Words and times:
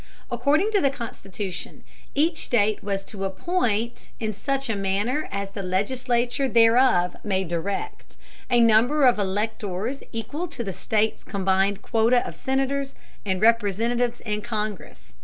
According 0.31 0.71
to 0.71 0.81
the 0.81 0.89
Constitution, 0.89 1.83
each 2.15 2.37
state 2.37 2.83
was 2.83 3.05
to 3.05 3.23
appoint, 3.23 4.09
"in 4.19 4.33
such 4.33 4.67
manner 4.67 5.29
as 5.31 5.51
the 5.51 5.61
legislature 5.61 6.49
thereof 6.49 7.15
may 7.23 7.43
direct," 7.43 8.17
a 8.49 8.59
number 8.59 9.05
of 9.05 9.19
electors 9.19 10.01
equal 10.11 10.47
to 10.47 10.63
the 10.63 10.73
state's 10.73 11.23
combined 11.23 11.83
quota 11.83 12.25
of 12.27 12.35
senators 12.35 12.95
and 13.27 13.41
representatives 13.43 14.21
in 14.21 14.41
Congress. 14.41 15.13